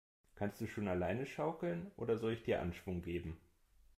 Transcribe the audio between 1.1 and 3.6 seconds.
schaukeln, oder soll ich dir Anschwung geben?